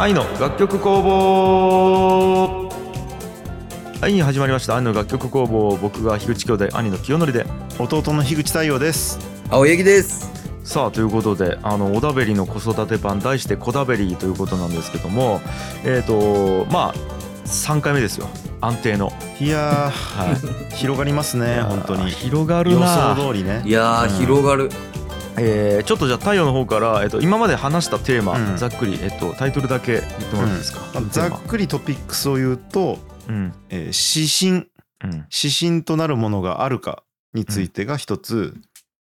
[0.00, 2.68] 愛の楽曲工房。
[4.00, 4.76] はい始まりました。
[4.76, 5.76] 愛の楽曲工房。
[5.76, 7.44] 僕が樋口兄弟兄の清則で。
[7.78, 9.18] 弟の樋口太陽です。
[9.50, 10.30] 青柳です。
[10.64, 15.42] さあということであの小田ベリの子育て版題して「こだべり」ということなんですけども
[15.84, 16.94] えっ、とまあ
[17.44, 18.26] 3回目ですよ。
[18.62, 22.10] 安定の、いやはい、ー 広がりますね本当に。
[22.10, 23.62] 広が予るな想通りね。
[23.66, 24.16] いやー、うん。
[24.18, 24.70] 広がる
[25.42, 28.56] えーちょっとじゃあ太陽の方から、えっと今まで話したテーマ、うん。
[28.58, 33.54] ざっくり、えっとタイトルだけ言ってもらっていいですか、まあざっくりトピックスを言うと、うん。
[33.70, 34.70] えー指針。
[35.02, 35.26] うん。
[35.32, 38.54] 指針となるものがあるかについてが一つ、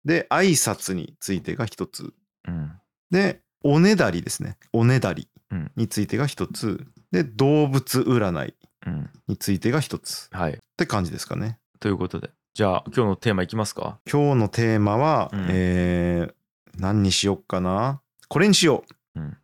[0.05, 2.13] で挨拶についてが一つ。
[2.47, 2.73] うん。
[3.11, 4.57] でおねだりですね。
[4.73, 5.73] おねだりうん。
[5.75, 6.87] についてが一つ。
[7.11, 8.55] で動物占い
[8.87, 9.11] うん。
[9.27, 10.29] についてが一つ。
[10.31, 10.53] はい。
[10.53, 11.59] って感じですかね。
[11.81, 14.01] ということでじゃあ今日のテーマいきますか？
[14.11, 15.47] 今日のテーマは、うん。
[15.49, 16.33] えー
[16.81, 18.01] 何にしよっかな？
[18.29, 18.83] これにしよ
[19.15, 19.37] う、うん。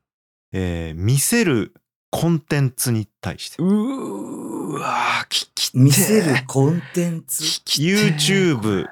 [0.51, 1.75] えー見せる
[2.11, 3.63] コンテンツに対して。
[3.63, 7.45] うーわー聞き見せるコンテンツ？
[7.45, 8.89] 聞きてー YouTube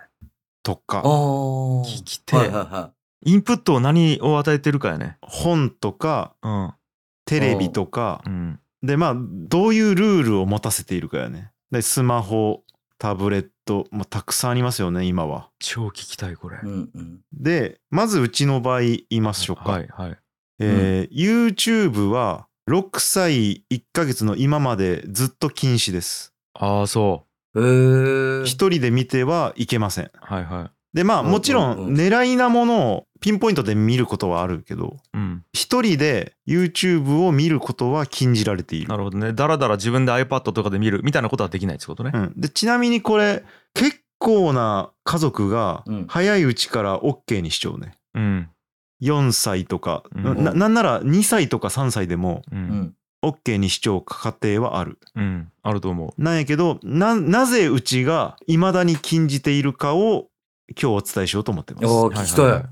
[0.63, 1.03] とか。
[1.03, 2.39] 聞きてー。
[2.39, 2.93] はいはいは
[3.25, 5.19] インプットを何を与えてるかやね。
[5.21, 6.75] 本とかうん。
[7.25, 8.23] テレビとか。
[8.25, 8.61] うん。
[8.85, 11.51] でまあどういうルールを持たせているかやね。
[11.73, 12.63] でスマホ
[12.99, 15.51] タブレット、まあ、たくさんありますよね今は。
[15.59, 17.21] 超聞きたいこれ、いうんうん。
[17.33, 20.19] でまずうちの場合言いましょうか、はいはい。
[20.61, 26.33] えー YouTube は6歳1ヶ月の今までずっと禁止です。
[26.55, 30.05] ああそへえ一人で見てはいけません。
[30.07, 30.97] うはいはい。
[30.97, 31.79] でまあうんもちろうん。
[31.87, 35.45] うんん狙いなものをピンポイントで見ることはあるけどうん。
[35.53, 38.89] 一人で YouTube を見ることは禁じられている。
[38.89, 39.33] なるほどね。
[39.33, 42.11] だらだら自分で iPad とかで見るみたいなことはできないってことね。
[42.13, 46.07] うん、でちなみにこれ結構な家族がうん。
[46.09, 47.95] 早いうちから OK にしちゃうね。
[48.15, 48.49] うん。
[49.01, 50.45] 4歳とか、うん。
[50.45, 52.63] ななんなら2歳とか3歳でもううん。
[52.63, 52.95] ん
[53.25, 54.99] OK にしちゃう家庭はある。
[55.15, 55.53] うん。
[55.63, 60.27] あると思なんやけどななぜうちが未だに禁じているかを
[60.81, 61.87] 今日お伝えしようと思ってます。
[61.87, 62.69] ああう聞きたい,、ははは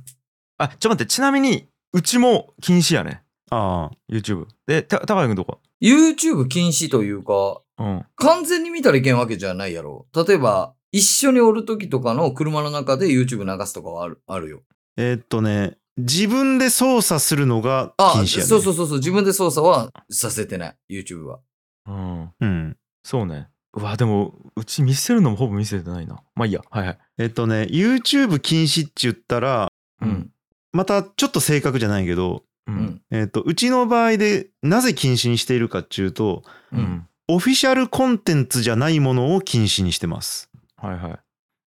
[0.60, 3.22] あちょっと待ってちなみにうちも禁止やね。
[3.50, 8.06] ああ YouTube でた高井君どこ？YouTube 禁止というかうん。
[8.16, 10.06] 完全に見たらいけんわけじゃないやろ。
[10.14, 14.60] 例えば一緒におる時とかの車の中で YouTube 流すとかはあるあるよ。
[14.96, 18.48] えーっとね自分で操作するのがあ、禁止やね。
[18.48, 21.40] そうそうそうそう自分で操作はさせてない YouTube は。
[21.86, 22.30] うん。
[22.40, 22.76] うん。
[23.02, 23.48] そうね。
[23.72, 26.22] うわでもうち見せるのもほぼ見せてないな。
[26.34, 26.60] まあいいや。
[26.70, 26.98] はいはい。
[27.18, 29.68] えっとね YouTube 禁止って言ったら
[30.02, 30.30] うん
[30.72, 32.78] またちょっと正確じゃないけどううん。
[32.78, 36.42] んえっとうちの場合でなぜ禁止にしているかっていうと
[36.72, 40.50] うん、うん、オフィシャルコンテンツじゃないものを禁止にしてます。
[40.76, 41.18] はいはい。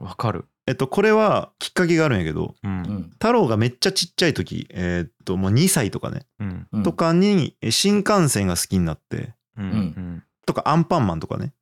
[0.03, 0.46] わかる。
[0.68, 2.72] えっとこれはきっかけがあるんやけどうん。
[2.72, 6.68] うん太郎がめっちゃちっちゃい時えっともう2歳とかね、うん。
[6.72, 6.84] うん。
[6.84, 9.66] とかにえ新幹線が好きになってうん。
[9.66, 10.23] うん。
[10.46, 11.53] とかアンパンマンとかね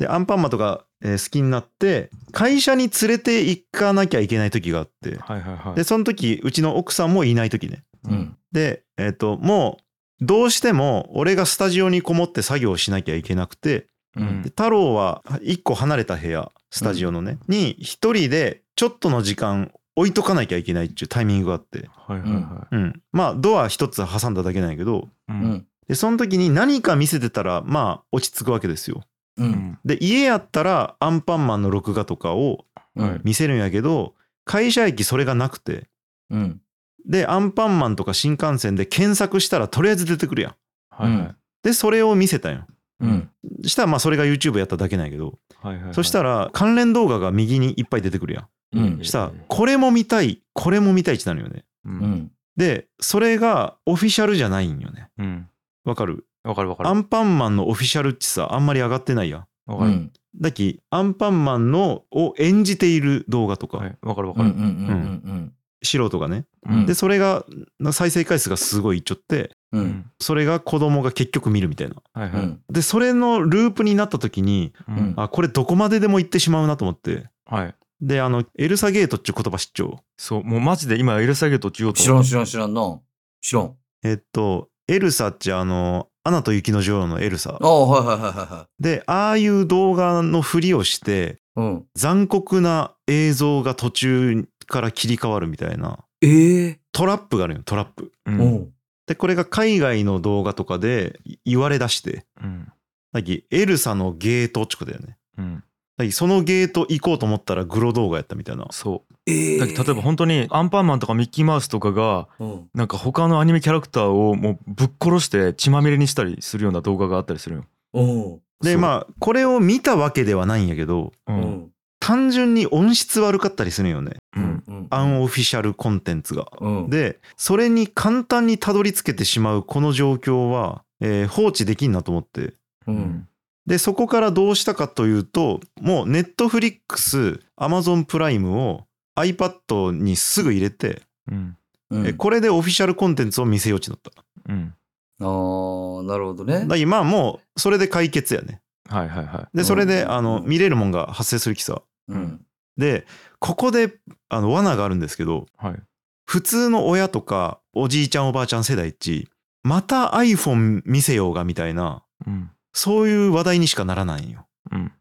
[0.00, 5.16] でアンパンマンとかえー好きになって会社に連れて行かなきゃいけない時があって。
[5.18, 5.74] はいはいはい。
[5.76, 7.84] でその時うちの奥さんもいない時ね。
[8.08, 8.36] うん。
[8.50, 9.78] でえっとも
[10.22, 14.42] うどうしても俺がスタジオにこもって作業しなきゃいけなくてうん。
[14.42, 25.08] で太郎は1個離れた部屋スタジオのね、に1人でちょっとの時間置いとかなきゃいけないっていうタイミングがあって、はいはいはうん、まあドア1つ挟んだだけなんやけど。
[25.28, 25.32] い。
[25.32, 25.66] ううんん。
[25.88, 29.02] でその時に何か見せてたらまあ落ち着くわけですよ。
[29.36, 32.64] ううんんで家やったらアンパンマンの録画とかを
[32.96, 34.14] うん見せるんやけど
[34.44, 35.88] 会社駅それがなくて
[36.30, 36.60] うん
[37.06, 40.54] でアンパンマンとか新幹線で検索したらとりあえず出てくるやん。
[40.90, 42.66] はいはいでそれを見せたんよ。
[43.00, 43.30] うん
[43.64, 45.94] したらまあそれが YouTube やっただけなんやけど、はいはいはい。
[45.94, 48.48] そしたら関連動画が右にいっぱい出てくるやん。
[48.72, 51.64] うんしたらこれも見たいこれも見たいってなるよね。
[51.84, 55.08] ううんんでそれがオフィシャルじゃないんよね。
[55.18, 55.48] うん。
[55.84, 56.26] わかる？
[56.44, 56.88] わかるわかる。
[56.88, 59.46] アンパンマンのオフィシャルってさあんまり上がってないやん。
[59.66, 59.90] わかる。
[59.90, 64.50] うんだきアンパンマンのを演じている動画とか、はいわかるわかる。
[64.50, 65.52] うんうんうん
[65.82, 66.44] 素人がね。
[66.68, 67.44] うんでそれが
[67.92, 71.96] 再生回数がすごいいっちょってううんんそれが子供が結局見るみたいな。
[72.14, 72.42] はいはい。
[72.44, 77.74] うんでそれのループになった時にうんあこれどこまででも行ってしまうなと思ってはい。
[78.00, 82.98] であのエルサゲートっていう言葉知っちゃうそうもうマジで今エルサゲートって言おうと知らん知らん知らんな
[83.42, 87.58] 知らんえっとエルサってあの「アナと雪の女王」のエルサ。
[87.60, 91.86] ああはいはいはいはいはでああいう動画のふりをしていうん。
[91.94, 95.98] 残酷な映像が途中から切り替わるみたいな。
[96.22, 98.12] ええトラップがあるよトラップ。
[98.26, 98.30] う。
[98.30, 98.38] うん。
[98.38, 98.68] ん
[99.06, 102.24] でこれが海外の動画とかで言われだして。
[102.42, 102.72] うん。
[103.12, 105.18] だきエルサのゲートってことだよね。
[105.38, 105.64] うん。
[106.10, 112.68] そのゲート行こうと思ったらグロ動画やったみたいなそえだ例えば本当にアンパンマンとかミッキーマウスとかがうん。
[112.74, 117.64] なんか他のアニメキャラクターをもうぶっ殺して血まみれにしたりするような動画があったりするよ。
[117.94, 118.40] うん。
[118.62, 121.32] でまあこれを見たわけではないんやけどう。
[121.32, 121.70] うんん。
[122.00, 124.64] 単純に音質悪かったりするんよねうん。
[124.66, 124.86] うん。
[124.90, 126.46] アンオフィシャルコンテンツが。
[126.60, 126.90] うん。
[126.90, 132.54] でそれに簡単にたどり着けてしまうこの状況は、えー放置できんなと思ってう。
[132.88, 133.28] うんん。
[133.66, 138.86] でそこからどうしたかというともうネットフリックスアマゾンプライムを
[139.16, 141.56] iPad にすぐ入れて、うん。
[141.90, 142.06] うん。
[142.06, 144.10] えこれでオフィシャルコンテンツを見せようちなった。
[144.48, 144.74] うん。
[145.20, 146.60] ああ、なるほどね。
[146.60, 148.62] だからまあもうそれで解決やね。
[148.88, 149.56] はいはいはい。
[149.56, 151.82] でそれでうんあの見れるもんが発生するきさ。
[152.08, 152.44] うん。
[152.76, 153.06] で
[153.38, 153.94] ここで
[154.28, 155.82] あの罠があるんですけどはい。
[156.26, 159.28] 普通の親とかおじいちゃんおばあちゃん世代っち
[159.62, 162.50] また iPhone 見せようがみたいなうん。
[162.72, 164.46] そういう話題にしかならないんよ。
[164.70, 164.92] うん。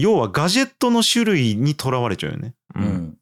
[0.00, 2.54] 要はガジェットの種類にとらわれちゃうよね。
[2.74, 2.80] う。
[2.80, 3.18] うんん。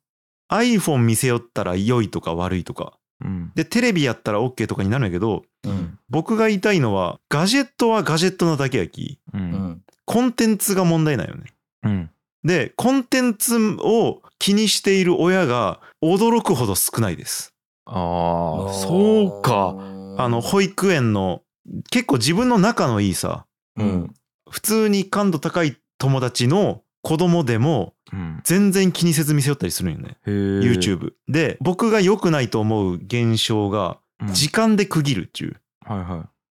[0.51, 2.99] iPhone 見せよったら良いとか悪いとか。
[3.25, 3.53] うん。
[3.55, 5.99] でテレビやったら OK とかになるんやけどうん。
[6.09, 9.39] 僕が言いたいのはガジェットはガジェットなだけやきう。
[9.39, 9.83] うんん。
[10.05, 11.53] コンテンツが問題なんよね。
[11.85, 12.11] うん。
[12.45, 17.55] でコンテンツを気にしている親が驚くほど少ないです。
[17.87, 19.75] ああ、そうか。。
[20.19, 21.43] あの保育園の
[21.91, 23.47] 結構自分の仲のいいさ
[23.77, 24.15] うん。
[24.49, 28.41] 普通に感度高い友達の子供でもうん。
[28.45, 30.17] 全然気にせず見せよったりするんよね。
[30.27, 30.31] へえ。
[30.31, 31.13] YouTube。
[31.29, 34.29] で僕が良くないと思う現象がうん。
[34.33, 35.61] 時間で区切るっちゅう。
[35.93, 36.09] はいはい。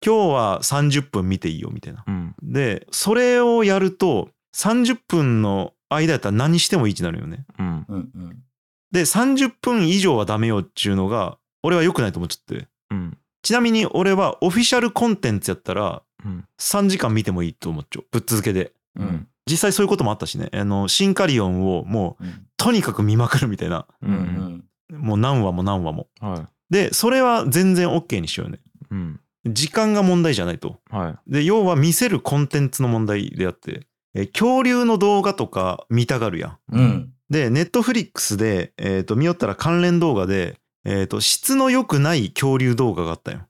[0.06, 2.04] 今日は30分見ていいよみたいな。
[2.07, 2.36] うん。
[2.42, 7.45] でそれをやると30分の間やったら何してもいいってなるよね。
[7.57, 7.86] うん。
[7.88, 8.10] うん。
[8.16, 8.44] うん。
[8.92, 12.68] で30分以上はダメよっちゅうのが俺は良くないと思っちゃって。
[12.92, 13.18] うん。
[13.41, 16.45] ちなみに俺はオフィシャルコンテンツやったらうん。
[16.59, 18.06] 3時間見てもいいと思っちゃう。
[18.12, 18.74] ぶっ続けで。
[18.95, 19.27] うん。
[19.50, 20.50] 実際そういうこともあったしね。
[20.53, 22.45] あの、シンカリオンをもううん。
[22.57, 23.86] とにかく見まくるみたいな。
[24.01, 24.07] う。
[24.07, 24.63] うんん。
[24.91, 26.07] もう何話も何話も。
[26.19, 28.57] はで、それは全然 OK にしようね。
[28.57, 28.59] い。
[28.91, 29.19] うん。
[29.45, 30.80] 時間が問題じゃないと。
[30.89, 31.31] はい。
[31.31, 36.57] で、要は見せるコンテンツの問題であって、え恐竜の動画とか見たがるやん。
[36.71, 37.13] うん。
[37.30, 43.47] で、ネットフリックスで、えっ、と、見よったら関連動画で、えっ、と、質の良くない恐竜動画があったよ。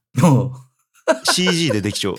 [1.24, 2.16] CG でできちゃう。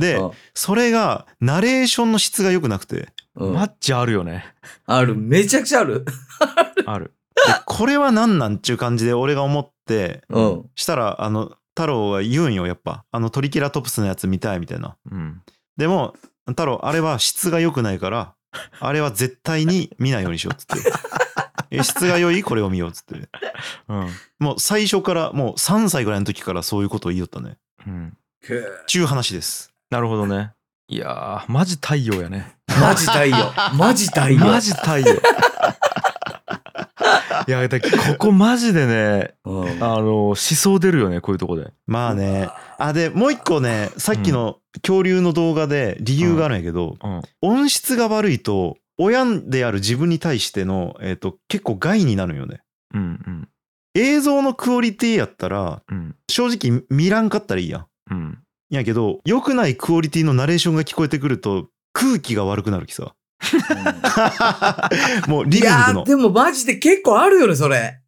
[0.00, 0.20] で、
[0.54, 4.44] それが、ナレーションの質が良くなくて、うんマッチあるよね。
[4.84, 5.14] ある。
[5.14, 6.04] めちゃくちゃある。
[6.84, 7.14] ある。
[7.34, 10.70] でこれは何なんちゅう感じで俺が思って、うん。
[10.74, 13.04] したら、あの、太郎は言うんよ、やっぱ。
[13.10, 14.96] あの、トリケラトプスのやつ見たいみたいな。
[15.10, 15.42] うん。
[15.78, 16.14] でも、
[16.46, 18.34] 太郎、あれは質が良くないから、
[18.80, 20.90] あれは絶対に見ないようにしようっつって。
[21.70, 22.42] え質が良い？
[22.42, 23.28] これを見ようっつって。
[23.88, 24.08] うん。
[24.38, 27.56] もう最初から、もう3歳ぐらいの時からそういうことを言いよったね。
[27.86, 28.16] うん。
[28.86, 29.72] ちゅう話です。
[29.90, 30.52] なるほどね。
[30.88, 32.54] いやー、マジ太陽やね。
[32.80, 33.36] マジ太陽。
[33.76, 34.38] マジ太陽。
[34.38, 35.06] マジ太陽。
[37.46, 37.88] いや、だこ
[38.18, 39.68] こマジでね、うん。
[39.82, 41.72] あの、思想出るよね、こういうとこで。
[41.86, 42.48] まあね。
[42.78, 47.22] あ、で、もう一個ね、さっきの恐竜の動画で理由があるんやけど、うん。
[47.40, 52.62] 音質が悪いと、親である自分に対しての、えっ、と、結構害になるんよね。
[52.94, 53.48] うんうん。
[53.94, 56.16] 映像のクオリティやったら、うん。
[56.28, 57.86] 正直見らんかったらいいやん。
[58.10, 58.38] うん。
[58.70, 63.14] いやけど、良くないクオリティのナレーションが聞こえてくると、空気が悪くなるきさ。
[65.26, 66.04] もうリビングのいやー。
[66.04, 67.98] でもマジで結構あるよね、それ。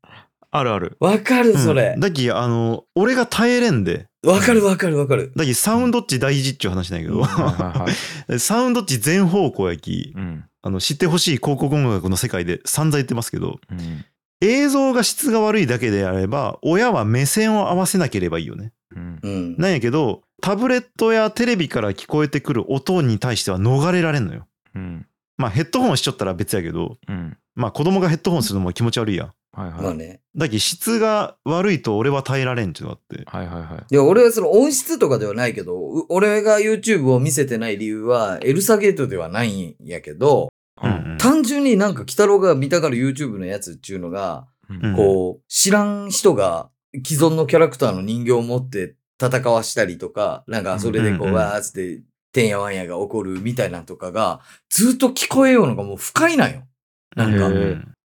[0.53, 0.97] あるある。
[1.01, 2.01] わかる、それうん。
[2.01, 5.33] だき、あの、俺が耐えれんで、わかるわかるわかる。
[5.35, 8.39] だき、サウンドっち大事っちゅう話なんやけど。
[8.39, 10.45] サウンドっち全方向やき、うん。
[10.67, 14.05] あの、知ってほしい広告音楽の世界で散々言ってますけど、うん。
[14.41, 18.73] 映像が質が悪いだけであれば、親は目線を合わせなければいいよね。
[18.97, 19.21] うん。
[19.23, 19.57] うん。
[19.59, 24.47] なんやけど、タブレットやテレビから聞こえてくる音に対しては逃れられんのよ。
[24.75, 25.07] うん。
[25.37, 27.37] まあヘッドホンしちゃったら別やけど、うん。
[27.55, 29.33] まあ子供がヘッドホンするのも気持ち悪いやん。
[29.55, 29.83] はいはい。
[29.83, 30.21] まあね。
[30.37, 33.25] だけど質が悪いと俺は耐えられんっていうのがあって。
[33.25, 33.85] はいはいはい。
[33.91, 40.49] いや、俺はその音質とかではないけど、う俺が YouTube を見せてない理由は、エルサゲートではないんやけど、
[40.83, 40.87] う。
[40.87, 46.71] うんん単純になんか、鬼太郎が見たがる YouTube のやつっていうのが、うんこう、知らん人が
[47.07, 56.63] 既存のキャラクターの人形を持って戦わしたりとか、なんかそれでこう、うんうんわーっつって、てんやわんやが起こるみたいなとかが、ずっと聞こえようのがもう不快なんよ。
[57.15, 57.49] なんか、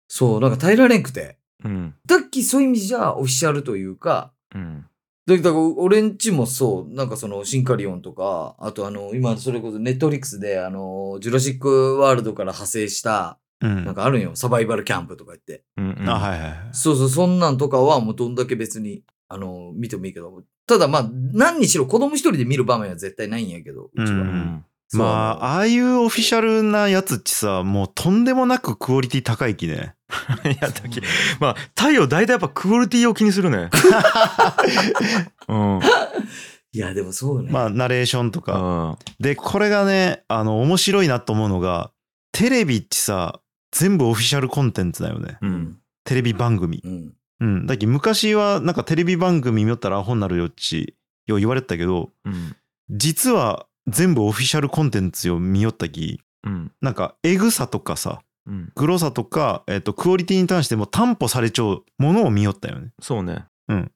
[0.08, 1.38] そう、なんか耐えられんくて。
[1.64, 1.94] うん。
[2.06, 4.86] だっきそういう意味じゃオフィシャルというか、うん。
[5.26, 14.30] だだから俺んちもそう、なんかそのシンカリオンとか、あとあの、今それこそネットフリックスであの、ジュラシックワールドから派生した、うんなんかあるんよ。
[14.34, 15.64] サバイバルキャンプとか言って。
[15.76, 16.08] うんうん。
[16.08, 16.58] あ、はいはいはい。
[16.72, 24.04] そうそう、そんなんとかはもうどんだけ別に、あの、見てもいいけど、ただまあ、何にしろ子供一人で見る場面は絶対ないんやけど、うちは。
[24.04, 24.64] ううんん。
[24.86, 29.94] そうまあ、ああいうオフィシャルなやつっちさ、もうとんでもなくクオリティ高いきね。
[30.44, 31.02] い やだけ？
[31.40, 33.68] まあ太陽大体やっぱクオリティを気にするね
[35.48, 35.80] うん
[36.72, 37.50] いや、でもそうね。
[37.50, 38.96] まあナレーションとか。
[38.98, 41.90] あで、これがね、あの、面白いなと思うのが、
[42.30, 43.40] テレビってさ、
[43.72, 45.38] 全部オフィシャルコンテンツだよね。
[45.40, 46.80] うんテレビ番組。
[46.84, 47.12] うん。
[47.40, 47.66] うん。
[47.66, 50.94] だけど昔はなんかテレビ番組見よったらアホになるよっち、
[51.26, 52.54] よう言われてたけど、うん
[52.90, 58.72] 実は全部オフィシャルコンテンツを見よったき、うんなんかエグさとかさ、うん。
[58.74, 62.90] グロさとか、えっと、クオリティに関しても担保されちゃうものを見よったよね。
[63.00, 63.44] そうね。
[63.68, 63.92] うん。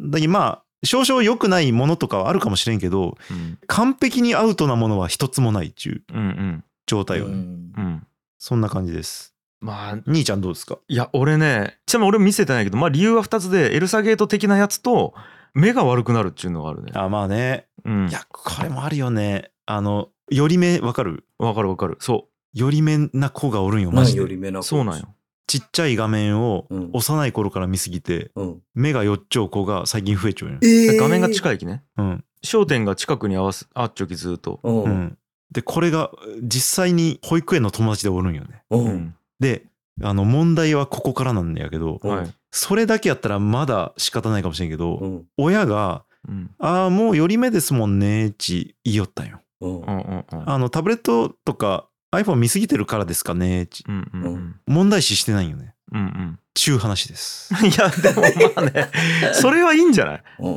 [0.00, 3.58] だまあ、少々良くないものとかはあるかもしれんけど、うん。
[3.66, 6.64] 完璧にアウトなものは一つもないっていううんうん。
[6.86, 7.34] 状態よね。
[7.34, 7.72] うん。
[7.76, 8.06] うん。
[8.38, 9.32] そんな感じです。
[9.60, 10.78] まあ兄ちゃんどうですか？
[10.88, 15.14] いや俺ねちなみに俺見せてないけどまあ理由は2つでエルサゲート的なやつと
[15.54, 16.90] 目が悪くなるっていうのがあるね。
[16.96, 17.68] あ、まあね。
[17.84, 18.08] うん。
[18.08, 19.52] いや、これもあるよね。
[19.64, 21.26] あの、より目わかる？
[21.38, 21.96] わかるわかる。
[22.00, 24.20] そより目な子がおるんよ、マジで。
[24.20, 25.14] 何より目なうそうなんよ
[25.46, 28.62] ちっちゃい画面をうん幼い頃から見すぎて、うん。
[28.74, 30.58] 目がよっちょう子が最近増えちゃうよ。
[30.62, 31.32] え画面がい。
[31.32, 32.24] 近いきねうん。
[32.44, 34.70] 焦点が近くに合わすあっちょきずっとう。
[34.70, 35.18] うんん。
[35.50, 36.10] で、これが
[36.42, 38.62] 実際に保育園の友達でおるんよね。
[38.70, 38.78] う。
[38.78, 39.64] うんんで、
[40.02, 45.24] あの問題はここからなんやけど、うんはいそれだけやったらまだ仕方ないかもしれんけど、うん。
[45.38, 49.40] 親が、うんああ、もうより目ですもんね、ち言いよったんよ。
[49.62, 54.54] うんうんうんうんあの、タブレットとか iPhone 見すぎてるからですかね、ちうんうんうん。
[54.66, 55.74] 問題視してないよね。
[55.92, 57.52] うんちゅう話です。
[57.54, 58.90] う んいやでもまあね。
[59.34, 60.22] それはいいんじゃない？
[60.40, 60.52] うん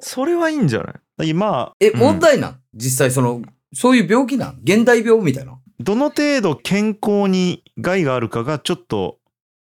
[0.00, 0.92] それはいいんじゃない？
[1.18, 2.56] だけどまあ、え、うん問題なん？
[2.74, 3.42] 実際その、
[3.74, 4.60] そういう病気なん？
[4.62, 5.58] 現代病みたいな？
[5.80, 9.18] どの程度健康に害があるかがちょっと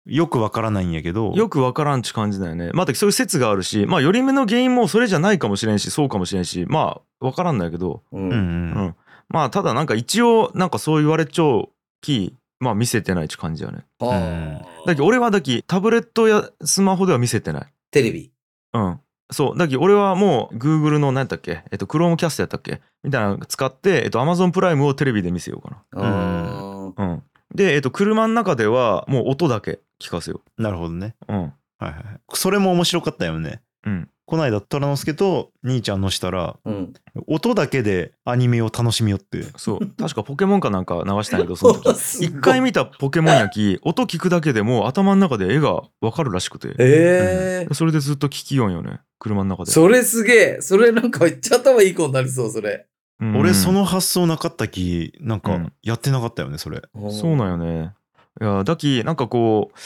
[0.07, 2.71] よくわからないんやけど、よくわからんち感じだよね。
[2.75, 8.03] まあそういう説があるしまあより目の原因もそれじゃないかもしれんしそうかもしれんしまあわからんないけど。
[8.11, 8.19] う。
[8.19, 8.33] うんん。
[8.33, 8.41] ううん
[8.87, 8.95] ん
[9.31, 11.69] まあただなんか一応なんかそう言われちゃう
[12.03, 13.87] きまあ見せてないち感じやね。
[14.01, 17.73] あだけど俺はだきタブレットやスマホでは見せてない。
[17.91, 18.31] テレビ。
[18.75, 19.01] うん。
[19.31, 19.59] そう。
[19.59, 21.63] だけど俺はもう Google の何だっけ？
[21.71, 22.81] えっと Chromecast やったっけ？
[23.03, 27.23] みたいなの使ってえっと Amazon プライムをテレビで見せようかあなうん。
[27.55, 31.15] でえっと車の中ではもう音だけ聞かせよなるほどね。
[31.29, 31.41] ううん。
[31.43, 32.05] はいはいはい。
[32.35, 33.63] それも面白かったよね。
[33.87, 36.93] うんこないだ虎之助と兄ちゃんのしたら、ーうん。
[37.27, 39.43] 音だけでアニメを楽しみよって。
[39.57, 41.91] そう確かポケモンかなんか流したんやけどその時
[42.25, 47.75] 一回見たポケモンやき音聞くだけでもう頭の中で絵がわかるらしくてええ。
[47.75, 50.59] それでずっと聞きよんよね車の中でそれすげえ。
[50.61, 52.87] それなんかめっちゃ頭いい子になりそう、それ。
[53.21, 56.81] うん俺その発想なかったき、なんかうんやってなかったよね、それ。
[57.11, 57.93] そうなんよね
[58.41, 59.79] いやだきなんかこう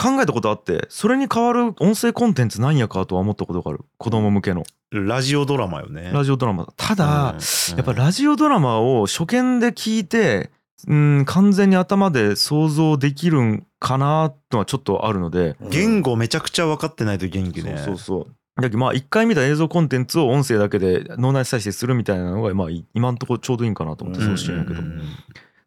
[0.00, 3.80] 考えたことあってそれに代わる音声コンテンツなんやかとは思ったことがある。
[3.98, 4.64] 子供向けの。
[4.90, 6.10] ラジオドラマよね。
[6.12, 6.72] ラジオドラマ。
[6.76, 7.76] ただ、うん。
[7.76, 10.50] やっぱラジオドラマを初見で聞いて
[10.88, 17.76] うん完全に頭で想像できるんかなとはちょっとあるので、言語めちゃくちゃ分かってないと元気ね。
[17.76, 18.34] そうそうそう。
[18.56, 24.28] だけどまあ一回見た映像コンテンツを音声だけで脳内再生するみたいなのがまあい今んところちょうどいいんかなと思ってうん。
[24.28, 25.02] そうしてるんやけど、うんうんうん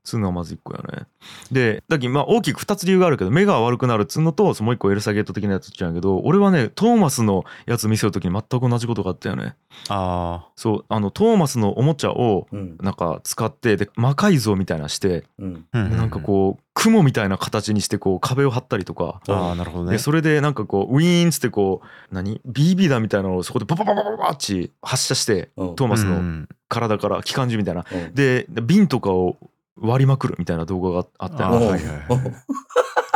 [0.03, 1.05] つうのはまず一個やね。
[1.51, 9.55] で、だけどまあ大きく2つ理由があるけど、目が悪くなるっつうのと、そのもう一個エルサゲート的なやつっちゃうんやけど、俺はね、トーマスのやつ見せるときに全く同じことがあったよね。
[9.89, 12.77] あそう、あの、トーマスのおもちゃをうん。
[12.81, 15.65] なんか使って、で、魔改造みたいなして、うん。
[15.71, 15.77] あ。
[15.83, 19.97] なんかこう、雲みたいな形にしてこう壁を張ったりとか、ああ、なるほどねで。
[19.99, 29.37] それでなんかこうウィーンっつってこう何？BB 弾みたいなのをそこでパパパパパパッチ発射してうんトーマスのうん体から機関銃みたいなうんで瓶とかを
[29.79, 31.83] 割りまくるみたいな動画があったよあはいはいはい。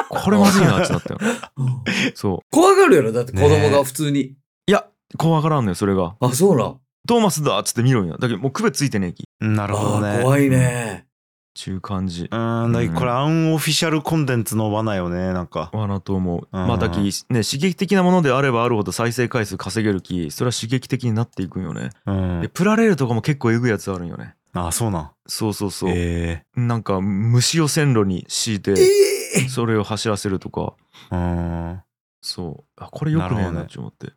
[0.10, 1.20] これまずいなってなったよ
[1.58, 1.84] うん
[2.16, 2.40] そう。
[2.52, 4.22] 怖がるやろだって子供が普通に。
[4.22, 4.36] い
[4.68, 4.88] や
[5.18, 6.16] 怖がらんのよそれが。
[6.20, 6.80] あ、そうなん。
[7.08, 8.18] トーマスだっつって見ろんよ。
[8.18, 10.20] だけどもう区別ついてねえきなるほどね。
[10.24, 11.06] 怖いね。
[11.54, 15.72] ちゅう感じうん、だけどこれアンオフィシャルコンテンツの罠よね、なんか。
[15.74, 16.48] 罠と思う。
[16.52, 16.68] うん。
[16.68, 17.12] まあだきね
[17.44, 21.90] 刺激的なものであればあるほど再生回数稼げるきそれは刺激的になっていくんよね。
[22.06, 22.42] うん。
[22.42, 22.50] で。
[22.50, 25.12] プラレールとかも結構えぐいやつあるんよねああ、そうなん。
[25.28, 26.44] そうそうそう、え。
[26.56, 29.50] なんか虫を線路に敷いてええ。
[29.50, 30.74] それを走らせるとか。
[31.12, 31.82] えうん。
[32.22, 32.84] そう。
[32.84, 33.60] あこれよくねえなるほどね。
[33.60, 34.08] なって思って。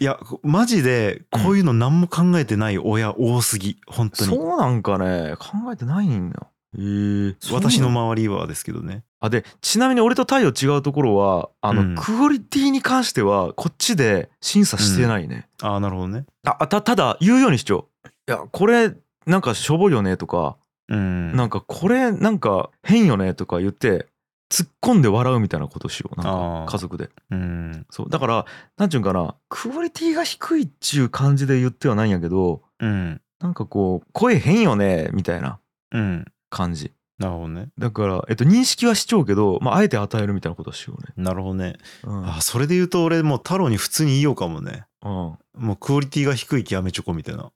[0.00, 3.78] いや、マジで、こういうの何も考えてない親多すぎ。
[3.86, 4.34] 本当に。
[4.34, 5.34] そうなんかね。
[5.38, 6.48] 考えてないんだ。
[6.78, 7.36] へえ。
[7.52, 9.04] 私の周りはですけどね。
[9.20, 11.94] あでちなみに俺と太陽違うところはあの、うん。
[11.94, 16.24] クオリティに関してはこっちで審査してないね、ああ、なるほどね。
[16.44, 17.84] ああたただ言うようにしちゃう
[18.28, 18.92] いやこれ
[19.26, 20.56] なんかしょぼいよねとか、
[20.88, 21.36] うん。
[21.36, 24.06] なんかこれなんか変よねとか言って
[24.52, 27.86] 突っ込んで笑うみたいなことしようなんあかー家族でうん。
[27.90, 33.20] そうだからなんちゅうんかなクオリティが低いっちゅう感じで言ってはないんやけどうん。
[33.40, 35.58] なんかこう声変よねみたいな
[35.92, 36.24] うん。
[36.50, 41.12] 感じなるほどねだから、えっと、認識はしちゃうけど、まあ、あえて与えるみたいなことはしようね。
[41.16, 42.26] なるほどねうん。
[42.28, 45.38] あそれで言うと俺もう太郎に普通に言いようかもねうんも
[45.74, 47.50] うクオリティが低い極めチョコみたいなうん、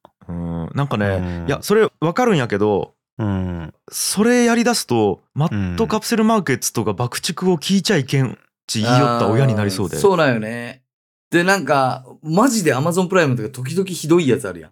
[0.76, 9.96] なんかうね、んいや、それ分かるんやけど、うんそれやりだすと、マットカプセルマーケッツとか爆竹を聞いちゃいけんち言いよった親になりそうで。
[9.96, 10.82] そうなんよね。
[11.30, 14.70] で、なんか、マジで Amazon プライムとか時々ひどいやつあるやん。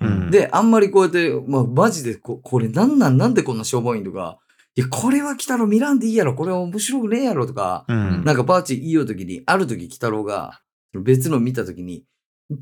[0.00, 4.38] うんで、あんまりこうやって、まあ、マジでこ、これなんなん、なんでこんなしょぼいんとか、
[4.74, 10.60] いや、これは来たろ、見らんでいいやろ、これは面白くねえやろとか、うんなんかパーチ言いようときに、ある時、鬼太郎が、
[10.94, 12.04] 別の見たときに、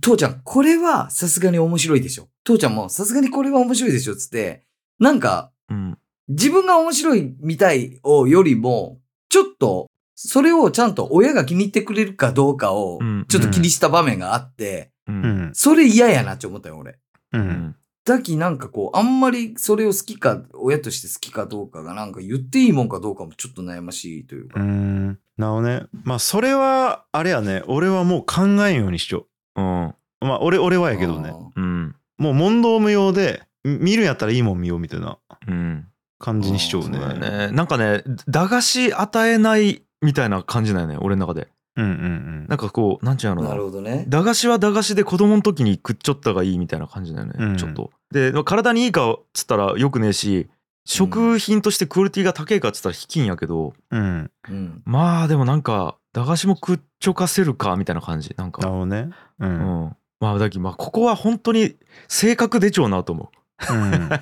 [0.01, 2.29] 父ちゃん、これはさすがに面白いでしょ。
[2.45, 4.65] 父ちゃんもさすがにこれは面白いでしょ、つって、
[4.99, 5.99] なんか、うん。
[6.29, 15.13] 自分が面白いみたいをよりも、ちょっと、それをちゃんと親が気に入ってくれるかどうかをうん、ちょっと気にした場面があって、う。
[15.13, 15.21] うん
[15.51, 16.93] んそれ嫌やなって思ったよ、俺。
[16.93, 16.99] う
[17.33, 17.77] うんん。
[18.05, 24.61] だきなんかこう、あんまりそれを好きか、親として好きかどうかがなんか言っていいもんかどうかもちょっと悩ましいといううか。
[24.61, 29.21] んなるほどねまあそれはあれやね俺はもう考えんようにしちゃ
[29.57, 29.95] ううん。
[30.21, 31.95] まあ俺俺はやけどねうん。
[32.19, 35.87] もう問答無用でみ見るんやったらいいもん見ようみたいなうん。
[36.19, 37.51] 感じにしちゃうねだよね。
[37.53, 41.49] なんかね、駄菓子与えないみたいな感じだよね、俺の中で。
[41.77, 43.65] うんうんなんかこう、なんちゅうのなるな。
[43.65, 44.05] ほどね。
[44.09, 47.91] 駄菓子は駄菓子で子供の時に食っちょったがいいみたいな感じだよね、うんちょっと。
[48.13, 50.51] で、体にいいかっつったらよくねえし、
[50.85, 54.83] 食品としてクオリティが高いかっつったら低いんやけど、うんうんうん。
[54.85, 58.35] まあでもなんか、駄菓子も食っちょかせるかみたいな感じ。
[58.37, 58.69] なんなるか。
[58.69, 59.53] ほどねううん
[59.87, 59.97] ん。
[60.21, 61.77] まあだけどまあここは本当に
[62.09, 63.37] 性格出ちゃうなと思う。
[63.69, 64.19] なんか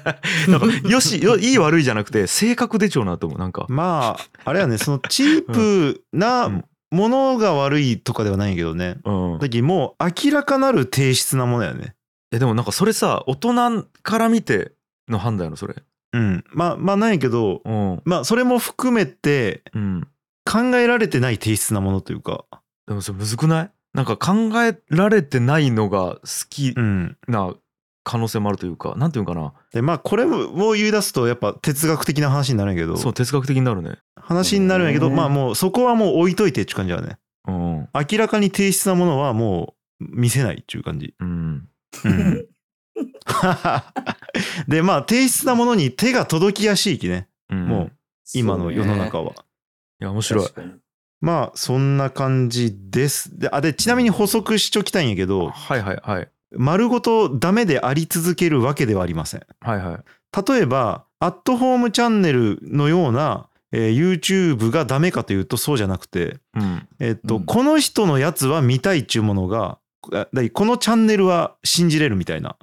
[0.88, 3.66] よしよいい悪いじゃなくて性格出ちゃうなと思うなんか。
[3.68, 9.38] まああれやねそのチープうんなものが悪いとかではないけどねうん。
[9.38, 11.94] だけどもう明らかなる低質なものやね
[12.32, 14.72] えでもなんかそれさ大人から見て
[15.08, 15.74] の判断やろそれ。
[16.14, 18.02] うんまあまあなんやけどうん。
[18.04, 20.08] まあそれも含めてうん。
[20.50, 22.44] 考えられてない低質なものというか。
[22.86, 23.70] でもそれむずくない？
[23.92, 27.16] なんか考えられてないのが好きうん。
[27.26, 27.54] な
[28.04, 29.52] 可能性もあるというか、なんていうのかな？
[29.72, 32.96] でまあこれを言い出すとやっぱ哲学的な話になるんやけど。
[32.96, 33.98] そう哲学的になるね。
[34.16, 37.18] 話になるんやけどねまあもうそこはもう置いといてって感じだね。
[37.46, 37.88] うん。
[37.94, 41.14] 明らかに低質なものはもう見せないっていう感じ。
[41.20, 41.68] うん。
[42.04, 42.46] うん。
[44.66, 47.28] でまあ低質なものに手が届きやすいきね。
[47.50, 47.92] うん、もう
[48.34, 49.34] 今の世の中は、い
[50.00, 50.48] や面白い
[51.20, 59.98] まあそんな感じですであでちなみに補足しちょきたいんやけどはいはいはい丸ごとダメであり続けるわけではありませんはいはい。
[60.48, 66.88] 例えばアットホームチャンネルのような、えー YouTube がダメかというとそうじゃなくて、うん。
[67.00, 72.56] えっとうんこの人のやつは見たいっちゅうものがこのチャンネルは信じれるみたいな。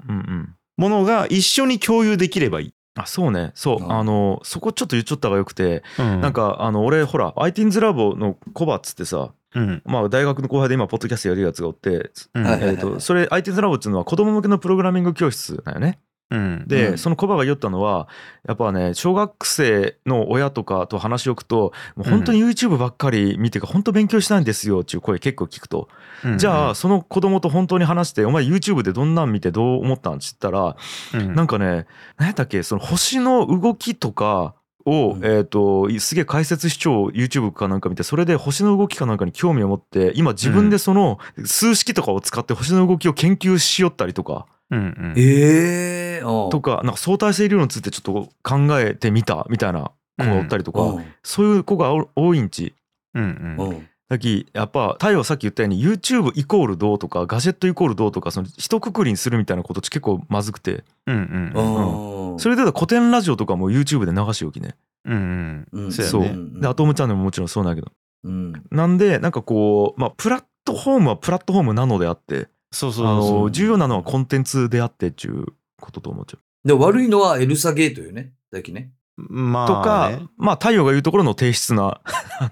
[0.78, 2.74] ものが一緒に共有できればいい。
[2.96, 3.52] あそうね。
[3.56, 3.92] そう、うん。
[3.92, 9.82] あのそこちょっと言っちゃった方がよくて、うん、なん、かあの俺ほら ITINS ラボのコバっつってさうん。
[9.86, 12.44] まあ大学の後輩で今ポッドキャストやるやつがおって、うん。
[12.44, 16.00] はいえー、とそれ ITINS ラボっていうのは子供向けのプログラミング教室だよね。
[16.32, 16.98] うん、で、うん。
[16.98, 18.08] そのコバが言ったのは
[18.48, 25.88] やっぱね小学生の親とかと話を置くともう本当に YouTube ばっかり見てか本当勉強したいんですよっていう声結構聞くと、
[26.24, 30.76] うんじゃあ、その子供と本当に話して「お前 YouTube でどんなん見てどう思ったん?」って言ったら
[31.14, 31.36] うん。
[31.36, 31.86] なんかね
[32.18, 35.26] 何やったっけその星の動きとかを、うん。
[35.26, 45.14] えー、とすげえ解説視聴 YouTube かなんか見てそれで星の動きかなんかに興味を持って今自分でその数式とかを使って星の動きを研究しよったりとかうんうん。
[45.18, 46.18] え。
[46.18, 46.50] えー。
[46.50, 51.06] とかなんか相対性理論についてちょっと考えてみたみたいな子がおったりとか、うん。
[51.24, 52.74] そういう子がお多いんち。
[53.14, 53.58] うん。
[53.58, 53.70] うん。
[53.70, 60.84] うんだきやっぱ太陽さっき言ったように YouTube イコールどうとかガジェットイコールどうとかその一括りにするみたいなことって結構まずくて。
[61.08, 62.40] うんうんうん。
[62.40, 64.76] それで古典ラジオとかも YouTube で流し置きね。
[65.06, 65.92] うんうん。
[65.92, 66.24] そう。
[66.62, 67.92] でアトムチャンネルももちろんそうなんだけど。
[68.26, 68.54] うん。
[68.70, 75.46] なんでなんかこうまあプラットフォームはプラットフォームなのであってそうそうあの重要なのはコンテンツであってっていう
[75.80, 76.68] ことと思っちゃう。
[76.68, 78.34] で、悪いのはエルサゲートよね。
[78.52, 78.92] だきね。
[79.18, 82.02] まあとかねまあ太陽が言うところの低質な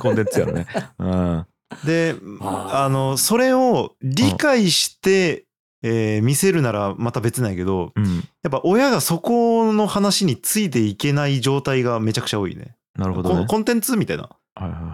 [0.00, 0.66] コンテンツやろね。
[0.98, 1.46] うん
[1.84, 5.44] であのそれを理解して、
[5.82, 12.74] えー見せるならまた別なんやけどうん、やっぱ親がそこの話についていけない状態がめちゃくちゃ多いね。
[12.96, 13.40] なるほどね。
[13.42, 14.30] ココンテンツみたいな。
[14.54, 14.93] はいはいは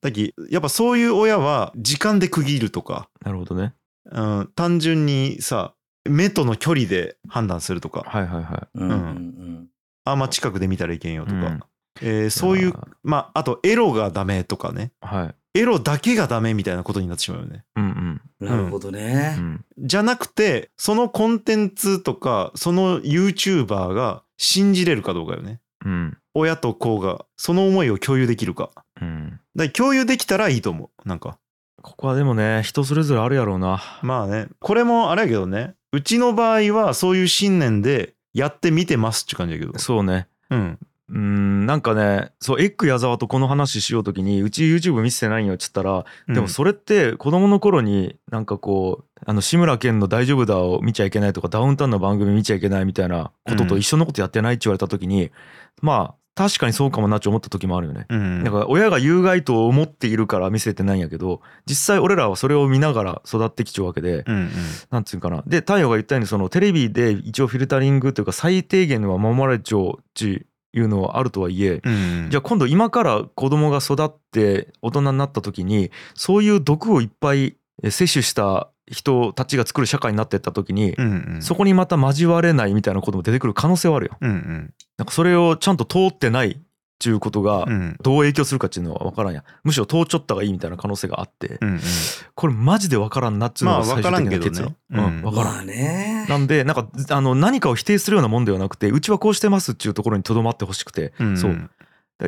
[0.00, 3.24] だきやっぱそういう親は時間で区切るとか、い。
[3.24, 3.74] なるほどね。
[4.12, 5.74] うん、単純にさ
[6.08, 9.68] 目との距離で判断するとかはいはいはうんうん
[10.04, 11.60] あんま近くで見たらいけんよとか、うん
[12.00, 12.30] えーい。
[12.30, 15.34] そういうやまああとエロがダメとかねはい。
[15.58, 17.64] エロだけがダメみたいなことになってしまうよね。
[17.76, 18.48] うんうんうん。
[18.48, 19.40] なるほどねう。
[19.40, 19.64] ん。
[19.78, 25.60] じゃなくてそのコンテンツとかその YouTuber が信じれるかどうかよね。
[25.84, 29.40] ううん親と子がその思いを共有できるかうん。
[29.54, 31.08] ら共有できたらいいと思う。
[31.08, 31.38] なんか。
[31.82, 33.82] ここはでもね人それぞれあるやろうな。
[34.02, 34.48] まあね。
[34.60, 35.74] これもあれやけどね。
[35.92, 39.78] うちの場合はそういう信念でやってみてますって感じやけど。
[39.78, 40.28] そうね。
[40.50, 40.78] うん。
[41.08, 55.30] うーんなんかねそうエッグ矢沢とこの話しようときにうち YouTube 見せてないんよっつったら、でもそれって子供の頃になんかこうあの志村けんの「大丈夫だ」を見ちゃいけないとかダウンタウンの番組見ちゃいけないみたいなことと一緒のことやってないって言われた時に、
[55.80, 58.04] まあ確かにそうかもなって思った時もあるよね。
[58.10, 58.44] うん。
[58.44, 64.50] だから親が有害と思っているから見せてないんやけど実際俺らはそれを見ながら育ってきちゃうわけで、うんうん。
[64.90, 65.42] なんつうかな。
[65.46, 72.28] で太陽が言ったようにそのテレビで一応フィルタリングというか最低限のは守られちゃうっていうのはあるとはいえ、うん。
[72.30, 81.42] じゃあ今度今から子供が育って大人になった時にそういう毒をいっぱいえ摂取した人たちが作る社会になってった時に、うんうん。
[81.42, 84.16] そこにまた交われないみたいなことも出てくる可能性はあるよ。
[84.20, 84.74] うんうん。
[84.96, 86.58] なんかそれをちゃんと通ってないっ
[86.98, 91.58] ていうことがうんどう影響するかっていうのは分からんやむしろ通っちゃったがいいみたいな可能性があって。
[91.60, 91.80] うんうん。
[92.34, 95.26] これマジで分からんなっつうのが最終的な結論、まあ分からんけどね。
[95.26, 95.26] うん。
[95.26, 95.54] うん分からん。
[95.56, 96.26] まあね。
[96.28, 101.70] なんでなんかあの何かを否定するようなもんではなくてうちはこうしてますっていうところにとどまってほしくて、うんそうだから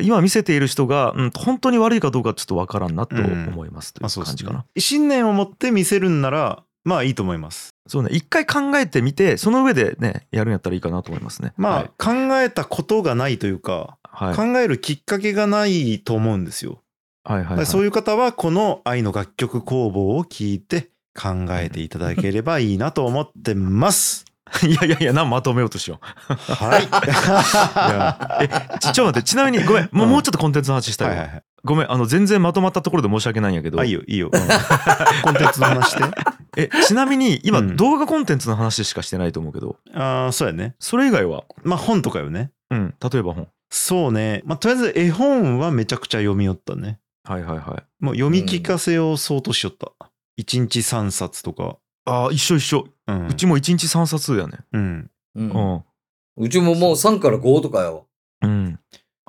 [0.01, 4.65] 今見せている人が、うん、本当に悪いかどうかちょっと分からんなと思いますといまあう感じかな。
[4.77, 11.53] 信念を持って見せるんならまあいいと思いますそうね一回考えてみてその上でねやるんやったらいいかなと思いますね。
[11.57, 16.81] まあ、はい考えたことがないというか、はい考えるきっかけがないと思うんですよ。
[17.23, 24.25] はいはいはいそういう方はこの愛の楽曲工房を聞いて考えていただければいいなと思ってます。
[24.67, 26.33] いやいやいや何まとめようとしよう。
[26.53, 26.83] はい。
[26.83, 26.85] い
[27.91, 31.43] やえちちょっと待ってちなみにごめんもう,、うんもうちょっとコンテンツの話したいわ、はいはいはい。
[31.63, 34.31] ごめんあの全然まとまったところで申し訳ないんやけど、あいいよいいよ。
[35.23, 36.03] コンテンツの話して。
[36.57, 40.75] えちなみに今、うん動画コンテンツの話しかしてないと思うけどああそうやね。
[40.79, 41.43] それ以外は？
[41.63, 42.51] まあ本とかよね。
[42.71, 44.41] うん例えば本そうね。
[44.45, 46.99] まあとりあえず絵本はめちゃくちゃ読み寄ったね。
[47.27, 49.91] はいはいはいもう読み聞かせを相当しよった。
[50.39, 51.77] 1日3冊とか。
[52.05, 53.13] ああ一緒一緒、う。
[53.13, 55.11] うんちも1日3冊やねうん。
[55.35, 55.41] う。
[55.41, 55.83] うんん
[56.37, 58.07] うちももう3から5とかよ。
[58.41, 58.79] うん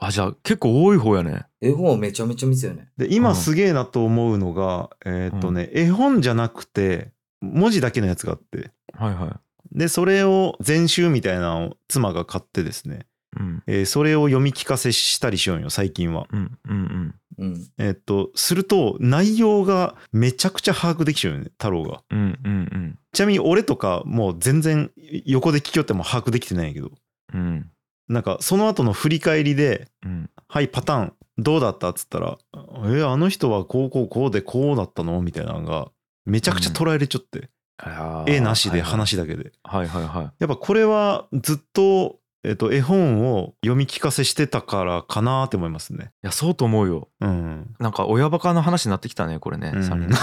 [0.03, 2.89] あじゃあ結構多い方やね絵本はめちゃめちゃ見せよね。
[2.97, 13.07] でうん今すげえなと思うのが、えーっとね、絵本じゃなくて文字だけのやつがあってはいはいでそれを全集みたいなのを妻が買ってですね、
[13.39, 16.27] うんえーそれを読み聞かせしたりしようよ最近は。
[16.33, 17.67] うんうんうん。
[17.79, 22.03] えーっとすると内容がめちゃくちゃ把握できちゃうよね太郎が。
[22.11, 24.91] うんうんうんちなみに俺とかもう全然
[25.27, 26.91] 横で聞きよっても把握できてないんやけど
[27.35, 27.69] うん
[28.09, 35.89] なんかその後の振り返りでうん「はいパターンどうだった?」っつったら「えーあの人はこうこうこうでこうだったの?」みたいなのが
[36.27, 37.49] めちゃくちゃ捉えれちゃって。
[37.83, 39.53] あー絵なしではいはい話だけで。
[39.65, 46.13] はいはいはいやっぱこれはずっと、えっと、絵本を読み聞かせしてたからかなって思いますね。
[46.23, 47.75] いやそうと思うようん。
[47.79, 50.11] なんか親バカの話になってきたねこれね、うん三人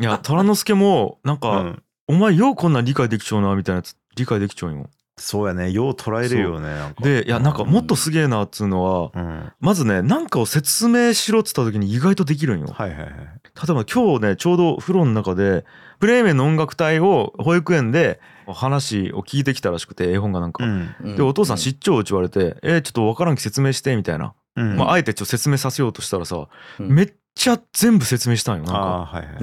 [0.00, 5.70] いや虎之助もなんか、うんお前ようこんなん理解できちゃうなみたいなやつ理解できちゃうよそうやね。
[5.70, 6.68] よう捉えれるよね。
[7.00, 9.52] でいやなんかもっとすげえなっつうのはうん。
[9.58, 13.10] まずねなんかを説明しろっつった時に意外とできるんよはいはいはい。
[13.10, 15.64] 例えば今日ねちょうど風呂の中で
[15.98, 18.20] ブレーメンの音楽隊を保育園で
[18.52, 20.64] 話を聞いてきたらしくて絵本がなんか、
[21.02, 24.76] でお父さん失調打ち言われて「えーちょっと分からんき説明して」みたいな、うん。
[24.76, 26.88] まあ、あえてちょっと説明させようとしたらさ、うん。
[26.88, 28.80] めっちゃ全部説明したんよなんか。
[28.80, 29.38] はいはい。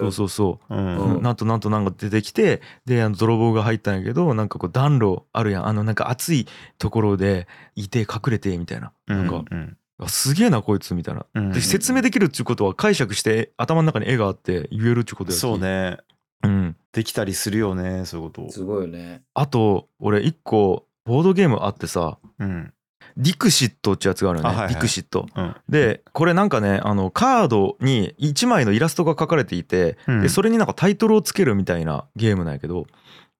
[0.00, 0.74] そうそうそう。
[0.74, 1.16] うん。
[1.16, 1.22] うん。
[1.22, 5.66] なんとなんとなんか出てきてであの泥棒が入ったんやけどなんかこう暖炉あるやん。
[5.66, 6.46] あのなんか暑い
[6.78, 8.92] ところでいて隠れてみたいな。
[9.06, 9.76] なんか、うん。
[9.98, 11.26] あすげえなこいつみたいな。
[11.34, 11.52] うん。
[11.52, 15.40] で説明できるっていうことは解釈して頭の中に絵があって言えるっていうことやし。
[15.40, 15.58] そう。
[15.58, 15.98] ね。
[16.42, 16.76] うん。
[16.92, 18.04] できたりするよね。
[18.04, 18.52] そういうこと。
[18.52, 19.22] すごいよね。
[19.34, 22.72] あと俺一個ボードゲームあってさうん。
[23.16, 25.26] ディクシットってやつがあるよね、あはいはいディクシット。
[25.34, 25.56] うん。
[25.68, 32.86] でこれなんかねあのカードに1枚のイラストが描かれていて、うんでそれになんかタイトルをつけるみたいなゲームなんやけど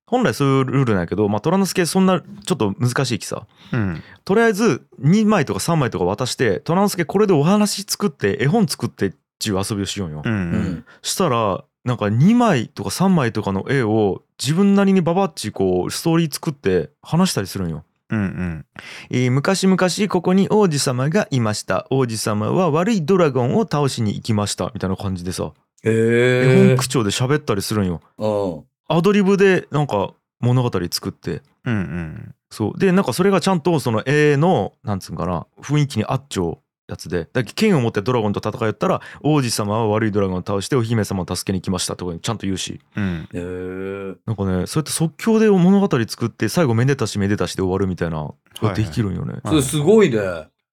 [0.06, 4.02] 本来そういうルールなんやけど、まあ、虎之助そんなちょっと難しいきさうん。
[4.24, 10.22] とりあえず2枚とか3枚とか渡して虎之助これでお話作って絵本作ってっていう遊びをしようよ。
[10.22, 10.32] うん。
[10.32, 10.36] う。
[10.36, 10.84] うんん。
[11.00, 17.84] したらなんか2枚とか3枚とかの絵を自分なりにババッチこうストーリー作って話したりするんよ。
[18.10, 18.18] うん。
[18.18, 18.66] うん。
[19.10, 19.76] えー昔々
[20.08, 28.28] ここに王子様がいました王子様は悪いドラゴンを倒しに行きましたみたいな感じでさ絵へ本口調で喋ったりするんよう
[28.60, 28.64] ん。
[28.88, 31.74] アドリブでなんか物語作ってうん。
[31.74, 32.34] うん。
[32.50, 37.28] そうでなんかそれがちゃんとその絵のなんつうんかな雰囲気に合っちゃうやつで。
[37.32, 42.80] だ剣を持ってドラゴンと戦いよったら王子様は悪いドラゴンを倒してお姫様を助けに来ましたとかちゃんと言うし。
[42.96, 43.28] うん。
[43.32, 44.16] へー。
[44.26, 48.74] なんかねそうやって即興で物語作って最後めでたしめでたしで終わるみたいなはいはい。
[48.76, 50.18] できるんよね、いそれすごいね。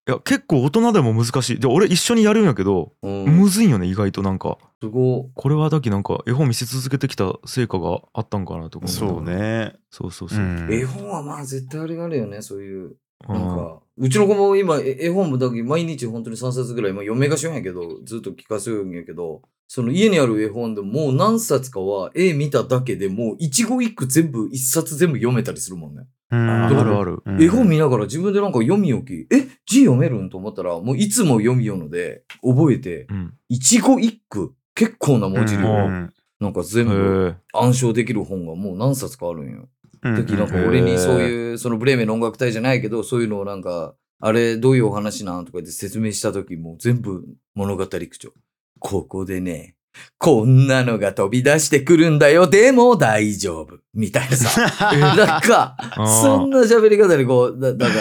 [0.05, 1.59] や結構大人でも難しい。
[1.59, 3.25] で俺一緒にやるんやけど、うん。
[3.25, 4.57] むずいんよね意外となんか。
[4.81, 9.73] すごこれはだけなんか絵本見せ続けてきた成果があったんかなとか思そうね。
[9.91, 10.39] そうそうそう。
[10.39, 10.81] う、んい。
[10.81, 12.95] 絵本はまあ絶対あれがあるよね、そういう。
[13.27, 26.07] うなんか、うちの子も今、え絵本もだけ毎日本当に3冊ぐらい、まあ、読めがしようんやけど、ずっと聞かせようんやけど、その家にある絵本でもう何冊かは絵見ただけでもう一語一句全部、一冊全部読めたりするもんね。
[26.31, 26.49] うん。
[26.49, 27.21] あるある。
[27.25, 27.43] うん。
[27.43, 29.47] 絵本見ながら自分でなんか読み置き、え？
[29.67, 33.33] 字読めるんと思ったら、もういつも読みようので、覚えて、うん。
[33.47, 35.67] 一語一句、結構な文字量。
[35.67, 36.13] を、うん。
[36.39, 39.67] なんか全へ部え暗唱できる本がもう何冊かあるんよ。
[40.01, 48.33] うん時なんか俺にそういう、そのブレーメンの音楽隊じゃないけど、そういうのをなんか、あれどういうお話なんとか言って説明した時もう全部物語口調。
[48.79, 49.75] ここでね、
[50.17, 53.79] こんなのが飛び出してくるんだよ、でも大丈夫。
[53.93, 54.61] みたいなさ。
[54.95, 57.93] なんか、ー そんな喋り方でこう、だ、だか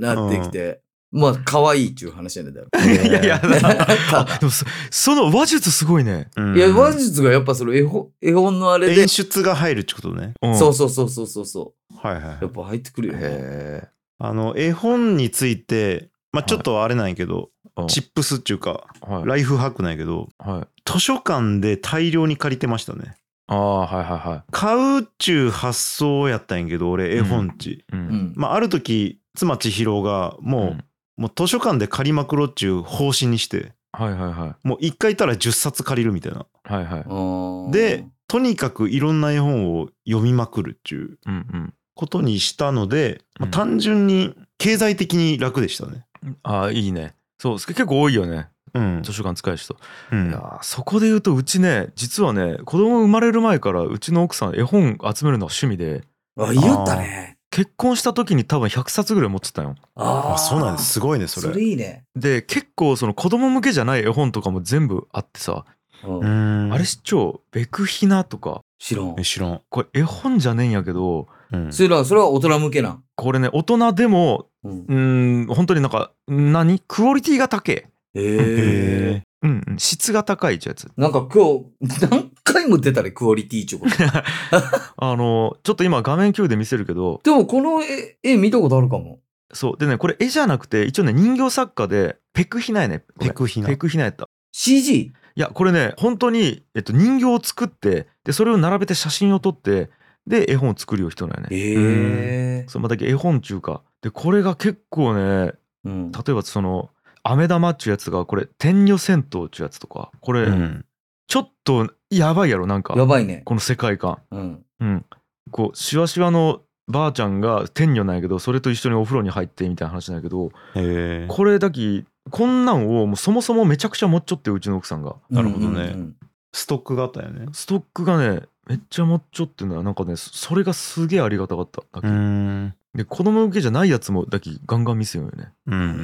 [0.00, 0.80] ら、なってきて。
[1.12, 2.66] まあ、可愛いっていう話なんだよ。
[2.78, 6.56] いやいやでもそその話術すごいね、うん。
[6.56, 9.02] いや、話術がやっぱその絵本、絵本のあれで。
[9.02, 10.34] 演、出が入るってことね。
[10.40, 11.74] うん、そうそうそうそうそうそ。
[11.96, 13.20] はいはいうやっぱ入ってくるよね。
[13.22, 19.26] へあの絵本についてまあちょっとあれなんやけど、えチップスっていうかはい。
[19.26, 20.90] ライフハックなんやけどはい。
[20.90, 23.16] 図書館で大量に借りてましたね。
[23.48, 28.32] ああはいはいは買うっちゅう発想やったんやけど俺絵本っち、い、ううんん。
[28.36, 30.84] まあある時妻千尋がもう、うん
[31.20, 34.66] もう図書館で借りまくろっちゅう方針にしてはいはいはい。
[34.66, 36.46] もう一回行ったら10冊借りるみたいな。
[36.64, 37.72] はいはい。
[37.72, 43.50] で、とにかくいろんな絵本を読みまくるっちゅううんことにしたので、まあうん。
[43.50, 46.06] 単純に経済的に楽でしたね。
[46.24, 47.14] うんああいいね。
[47.38, 48.48] そう結構多いよね。
[48.72, 49.02] うん。
[49.02, 49.76] 図書館使える人、
[50.12, 50.28] うん。
[50.30, 56.04] いやーそこで言うとうちね実はね子供生まれる前からうちの奥さん絵本集めるのは趣味で。
[56.38, 57.36] あ、いいよったね。
[57.50, 59.74] 結婚した時に多分100冊ぐらい持ってたよ。
[59.96, 60.92] ああそうなんです。
[60.92, 62.04] すごいねそそれれいいね。
[62.14, 65.64] で結構その子供向けじゃない絵本とかも全部あってさ、
[66.04, 66.20] うん。
[66.20, 66.72] うん。
[66.72, 68.62] あれ知っちゃうベクヒナとか。
[68.78, 69.14] 知らん。
[69.18, 69.24] え。
[69.24, 71.72] 知らん、これ絵本じゃねえんやけどうん。
[71.72, 73.02] それは、それは大人向けなん？
[73.16, 74.84] これね大人でもうん。
[74.88, 76.78] うーん本当になんか何？
[76.86, 79.22] クオリティが高いええ。
[79.42, 79.78] うんうん。
[79.78, 80.88] 質が高いってやつ。
[80.96, 83.94] なんか今日、何回も出たね、クオリティちゅうこと。
[84.96, 87.20] あのちょっと今画面共有で見せるけど。
[87.24, 89.20] でもこの絵、絵見たことあるかも。
[89.52, 89.76] そう。
[89.78, 93.04] でねこれ絵じゃなくて一応ね人形作家でペクヒナやね。
[93.18, 93.68] ペクヒナ。
[93.68, 94.28] ペクヒナやった。
[94.52, 95.12] CG?
[95.36, 99.88] いやこれね本当に、えっと、人形を作ってでそれを並べて写真を撮って
[100.26, 101.56] で絵本を作るよ人なんやね。
[101.56, 102.68] ええ。
[102.68, 103.82] そうまあだけど絵本中か。
[104.02, 105.52] でこれが結構ね
[105.84, 106.12] うん。
[106.12, 106.90] 例えばその
[107.22, 110.84] 飴玉っちゅうやつがこれ天女戦闘っちゅうやつとかこれ、うん。
[111.26, 112.94] ちょっとやばいやろなんか。
[112.96, 113.42] やばいね。
[113.44, 114.18] この世界観。
[114.30, 114.64] うん。
[114.80, 115.04] うん。
[115.50, 121.26] こうしわしわのばあちゃんが天女なんやけどそれと一緒にお風呂に入ってみたいな話なんやけどへえ。
[121.28, 125.16] これだきこんなんをもうそもそもめちゃくちゃ持っちゃってうちの奥さんが。
[125.30, 125.70] なるほどね。
[125.70, 126.16] うんうんうん。
[126.52, 127.46] ストックがあったよね。
[127.52, 129.82] ストックがねめっちゃ持っちゃってんだよ。
[129.82, 132.74] なんかねそれがすげえありがたかっただきん。
[132.94, 135.52] で子供向けじゃないやつもだきガンガン見せようよね。
[135.66, 135.96] うんうんううん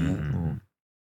[0.53, 0.63] ん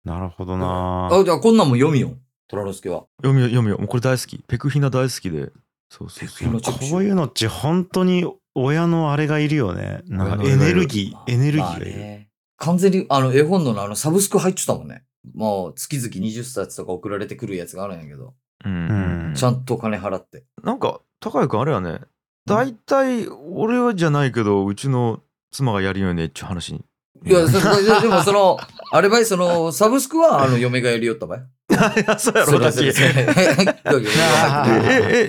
[0.05, 1.09] なるほどな。
[1.13, 2.13] あ、じゃあこんなんも読みよ。
[2.49, 3.05] 虎之助は。
[3.23, 3.79] 読みよ読みよ。
[3.79, 4.39] もうこれ大好き。
[4.47, 5.53] ペクヒナ大好きで。
[5.91, 6.61] そうそうそう。
[6.91, 10.03] こういうのっち本当に親のあれがいるよね。
[10.07, 12.29] なんかエネルギーエネルギーがいる、ね。
[12.57, 15.05] 完全に、あの、絵本のあの、サブスク入っちゃったもんね。
[15.35, 18.35] もう、月々20冊とか送られてくるやつがあるんやけど、
[18.65, 20.45] うん、うんちゃんと金払って。
[20.63, 22.01] なんか高井君あれやね。
[22.47, 26.83] 大体俺はじゃないけどうちの妻がやるよねっちゅう話に
[27.25, 28.59] いや、そ そでもその、
[28.91, 31.41] あればい、その、サブスクは、あの、嫁がやりよったばい。
[31.71, 33.25] いやそうやろだきそれそれそれえ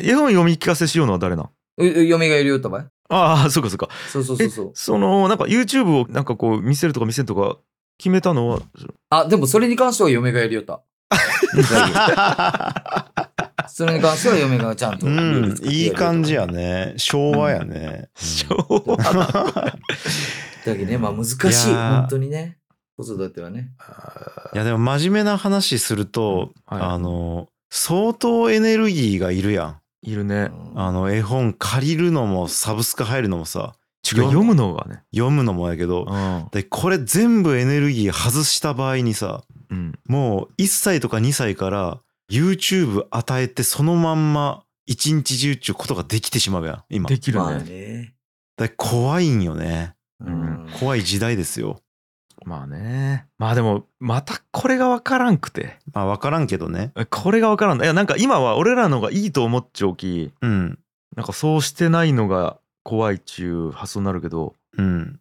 [0.02, 2.86] ええ絵本読み聞かせしようのは誰な嫁がやりよったばい。
[3.10, 4.72] ああそうかそうかそうそうそうそう。
[4.74, 7.58] そのなんか YouTube をなんかこう見せるとか見せんとか
[7.98, 8.60] 決めたのは？
[9.10, 10.80] あ、でもそれに関しては嫁がやりよった。
[13.70, 15.58] それに関しては嫁がちゃんとうん。
[15.64, 16.94] いい感じややね。
[16.98, 18.98] 昭和やね、昭和。
[20.66, 21.36] だけどね、まあ難し
[21.72, 21.74] い。
[21.74, 22.58] 本当にね。
[22.98, 23.70] 子育てはね。
[24.54, 26.82] いやでも真面目な話すると、はい。
[26.82, 29.80] あの相当エネルギーがいるやん。
[30.02, 30.52] いるね。
[30.76, 33.74] あの絵本借りるのもサブスク入るのもさ
[34.10, 34.24] 違う？
[34.26, 35.04] 読むのがね。
[35.14, 36.48] 読むのもやけどうん。
[36.52, 39.94] でこれ全部エネルギー外した場合にさうん。
[40.08, 47.04] もう1歳とか2歳から YouTube 与えてそのまんま一日中っちゅうことができてしまうやん今。
[47.04, 47.64] まあできるね。
[47.64, 48.14] ね。
[48.58, 49.96] だから怖いんよね。
[50.20, 50.68] うん。
[50.80, 51.82] 怖い時代ですよ。
[52.46, 53.28] まあね。
[53.38, 55.78] まあでもまたこれが分からんくて。
[55.94, 56.92] まあ分からんけどね。
[57.10, 57.82] これが分からん。
[57.82, 60.80] いやなんか今は俺らのがいいと思っちゃおきうん。
[61.16, 65.20] なんかそうしてないのが怖いっちゅう発想になるけどうん。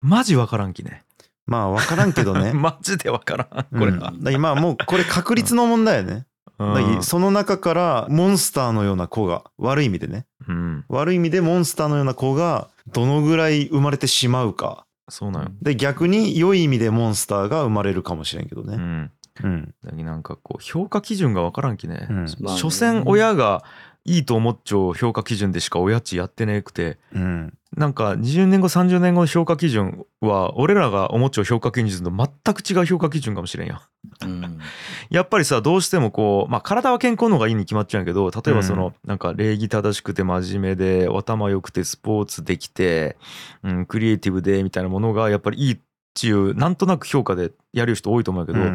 [0.00, 1.04] マジ分からんきね。
[1.46, 2.52] まあ分からんけどね。
[2.54, 4.00] マジで分からんこれは、うん。
[4.00, 6.26] だから今もうこれ確率の問題よね
[6.60, 7.02] うん。
[7.02, 10.26] その中からモンスターのような子が悪い意味でね。
[10.46, 10.84] うん。
[10.88, 14.84] 悪い意味でモンスターのような子がどのぐらい生まれてしまうか。
[15.08, 18.76] そうなんよ、で逆に良い意味でモンスターが生まれるかもしれんけどね。
[18.76, 19.10] うん、
[19.42, 19.74] うん。
[20.04, 22.28] なんかこう評価基準が分からんきね、うん。
[22.28, 23.64] 所詮親が
[24.04, 26.98] いいと思っちゃう評価基準でしかおやつやってねえくて。
[27.14, 27.54] うん。
[27.76, 33.82] なんか20年後30年後の評価基準は俺らが思っちゃう評価基準と全く違う評価基準かもしれんや。
[34.22, 34.58] うん。
[35.10, 38.94] やっぱりさどうしてもこうまあ体は健康の方がいいに決まっちゃうんやけど例えばその、うん。
[39.08, 43.16] なんか礼儀正しくて真面目で頭良くてスポーツできて、
[43.62, 45.78] うん、クリエイティブでみたいなものがやっぱりいいっ
[46.18, 48.66] ていうなんとなく評価でやる人多いと思うけど、うん。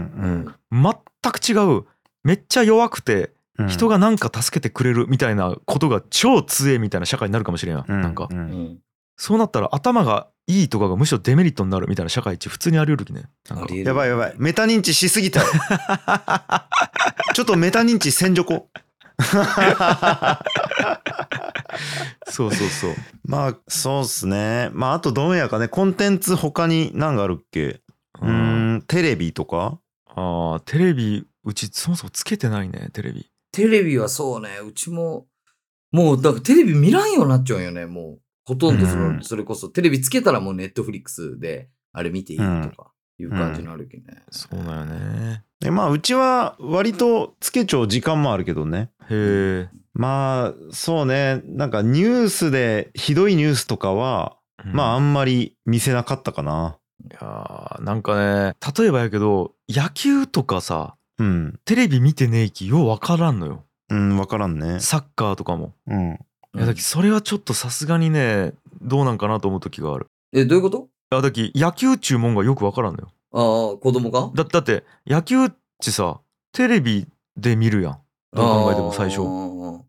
[0.71, 0.93] うん。
[1.21, 1.83] 全く違う。
[2.23, 3.34] めっちゃ弱くてうん
[3.67, 8.01] 人がなんか助けてくれるみたいなことが超強えみたいな社会になるかもしれんや、うん。
[8.01, 8.27] なんか。
[8.29, 8.41] ううん。
[8.41, 8.77] ん。
[9.17, 13.29] そうなったら頭がいいとかがむしろデメリットになるみたいな社会一普通にあり得るきね。
[13.83, 14.33] やばいやばい。
[14.37, 15.39] メタ認知しすぎた。
[15.39, 15.45] よ
[17.33, 18.69] ちょっとメタ認知せんじょこ。
[22.27, 22.95] そうそうそう。
[23.23, 24.69] まあそうっすね。
[24.73, 25.69] まああとどうやかね。
[25.69, 27.79] コンテンツ他に何があるっけ？
[28.21, 28.83] うーん。
[28.85, 29.79] テレビとか？
[30.07, 35.27] あーテレビうちそもそもつけてないねテレビテレビはそうね、うちも、
[35.91, 38.19] もう、だからテレビ見らんようになっちゃうんよね、もう。
[38.43, 39.23] ほとんどその、うん。
[39.23, 44.23] それこそ、テレビつけたらもうネットフリックスで、あれ見ていいとか、いう感じになるけどね。
[44.29, 45.43] そうだよね。
[45.61, 48.91] でまあうちは割とつけちゃう時間もあるけどね。
[49.09, 51.41] へえ、まあそうね。
[51.45, 54.73] なんかニュースでひどいニュースとかは、うん。
[54.73, 56.77] まああんまり見せなかったかな。
[57.03, 61.59] いやーなんかね例えばやけど野球とかさうん。
[61.65, 63.63] テレビ見てねえきようわからんのよ。
[63.89, 64.79] うん分からんね。
[64.79, 65.73] サッカーとかも。
[65.87, 66.19] うん。
[66.55, 70.07] いやだきそれはちょっとさすがにねどうなんかなと思う時がある。
[70.33, 70.87] え、どういうこと？
[71.11, 73.11] いやだき野球っちゅうもんがよくわからんのよ。
[73.33, 76.19] ああ、子供かだだって野球っちさ
[76.51, 77.99] テレビで見るやん。
[78.33, 79.21] どう考えても最初。
[79.21, 79.83] 初。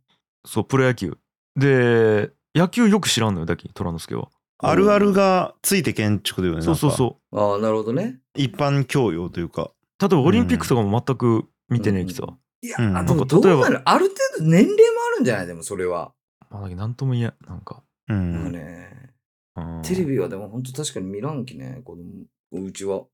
[0.45, 1.17] そうプロ野球。
[1.57, 4.29] で野球よく知らんのよだき虎之助は。
[4.59, 7.39] あるあるがついて建築だよねそうそううそう。
[7.39, 8.19] ああ、なるほどね。
[8.35, 12.97] 一般教養というか例えばオリンピックとかも全く見てねえきさ、ういや、うん。
[12.97, 13.63] あでもどう例えば。
[13.63, 14.77] なるある程度年齢も
[15.13, 15.47] あるんじゃない？
[15.47, 16.13] でもそれは。
[16.51, 19.13] まあだけどなんとも言えんなんか、うなんね、
[19.57, 19.83] うん。
[19.83, 23.05] テレビはでも本当確かに見らんきね、子供、うちは。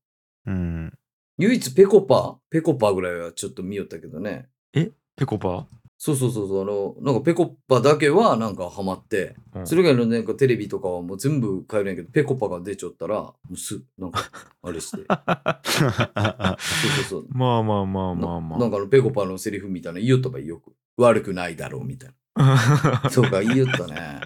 [0.45, 0.93] うん。
[1.39, 4.47] 唯一ペコパペコパぐらいはちょっと見よったけどね。
[4.71, 5.67] ペコパ？
[6.05, 14.19] そうそうそうそう、あの、なんかペコパだけはなんかハマって、うんそれ以外のなんかテレビとかはもう全部変えるんやけど、ペコパが出ちゃったら、もうす、なんか、
[14.63, 14.97] あれして。
[14.99, 17.27] そうそうそう。
[17.29, 20.73] まあまあまあまあまあななんかあのペコパのセリフみたいな言いよったばいいよく。
[20.97, 23.07] 悪くないだろうみたいな。
[23.09, 24.19] そうか、言いよったね。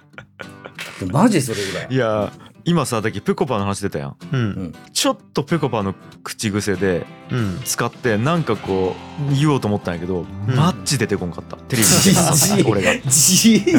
[0.99, 1.87] でもマジそれぐらい。
[1.91, 2.33] いや
[2.67, 4.15] 今さだけペコパの話出たやん。
[4.29, 4.75] うん。
[4.91, 7.61] ちょっとペコパの口癖でうん。
[7.63, 8.93] 使ってなんかこ
[9.31, 11.55] う言おうと思ったんやけど、マッチ出てこんかった。
[11.55, 12.63] テレビ。
[12.63, 12.93] で 俺が。
[13.09, 13.73] じいじい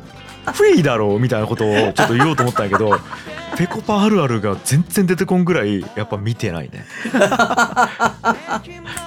[0.50, 2.98] 「フェイだろ」うみたいなことをちょっと言おうと思ったんやけど
[3.58, 6.86] ペコパあるあるが全然出てこんぐらいやっぱ見てないね。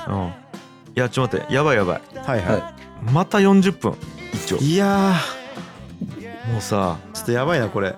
[0.07, 0.27] うん。
[0.27, 0.31] い
[0.93, 1.53] やちょっと待って。
[1.55, 2.01] やばいやばい。
[2.15, 2.73] はいはは
[3.11, 3.95] また40分
[4.35, 4.57] 一応。
[4.57, 5.15] いいや
[6.51, 7.95] もうさーちょっとやばいなこれ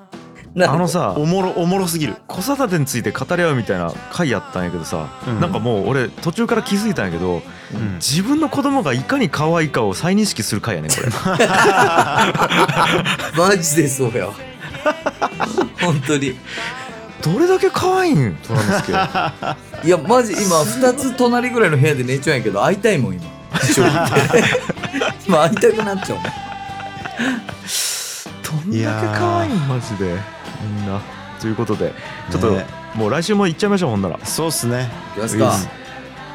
[0.58, 2.16] あのさおもろおもろすぎる。
[2.28, 5.40] 子育てについて語り合うみたいな回やったんやけどさ、うん。
[5.40, 7.42] なんかもう俺途中から気づいたんやけど
[7.74, 7.96] うん。
[7.96, 11.08] 自分の子供がいかに可愛いかを再認識する回やねこれ。
[13.38, 14.28] マジでそうや。
[15.82, 16.36] 本当に。
[17.22, 18.36] どれだけ可愛いん？
[18.48, 18.94] 虎之助
[19.84, 23.26] いや、マジ今、二つ隣ぐらいの部屋で寝ちゃうんやけど、会いたいもん、今。
[23.62, 23.98] 一緒にいて。
[25.28, 26.26] 今、会いたくなっちゃうもん。
[26.26, 26.30] ど
[28.78, 29.68] んだけ可愛いん？
[29.68, 30.18] マジで
[30.62, 31.02] みんな。
[31.40, 31.94] ということで
[32.30, 34.20] ちょっとねもう来週も行っちゃいましょうほんなら。
[34.26, 34.90] そうっすね。
[35.14, 35.54] いきますか。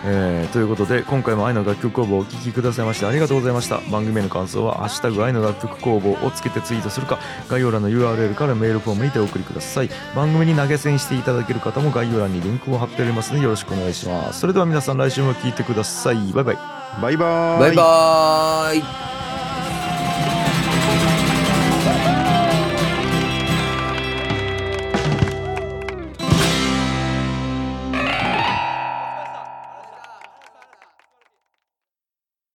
[0.07, 3.81] えーということで今回も愛の楽曲工房をお聴きくださいましてありがとうございました。
[3.91, 7.19] 番組への感想は「ハッシュタグ愛の楽曲工房」をつけてツイートするか
[7.49, 9.91] 概要欄の URL からメールフォームにてお送りください。
[10.15, 14.41] 番組に投げ銭していただける方も概要欄にリンクを貼っておりますのでよろしくお願いします。
[14.41, 16.17] それでは皆さん来週も聴いてください。
[16.33, 16.59] バイバイ。
[17.01, 19.14] バイバーバイバーイ。